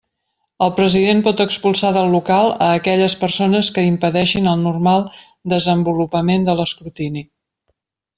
El 0.67 0.71
president 0.77 1.19
pot 1.27 1.41
expulsar 1.43 1.91
del 1.97 2.07
local 2.15 2.49
a 2.67 2.69
aquelles 2.77 3.15
persones 3.23 3.69
que 3.75 3.83
impedeixin 3.89 4.49
el 4.53 4.65
normal 4.69 5.05
desenvolupament 5.55 6.49
de 6.49 6.57
l'escrutini. 6.63 7.23